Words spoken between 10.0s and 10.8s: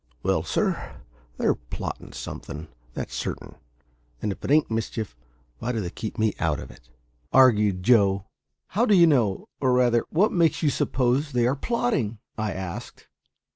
what makes you